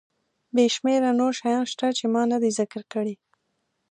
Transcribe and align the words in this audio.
بې 0.53 0.65
شمېره 0.75 1.11
نور 1.19 1.33
شیان 1.39 1.63
شته 1.71 1.87
چې 1.97 2.05
ما 2.13 2.21
ندي 2.31 2.51
ذکر 2.59 2.81
کړي. 2.93 3.15